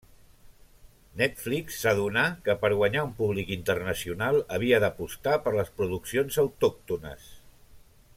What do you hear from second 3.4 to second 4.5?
internacional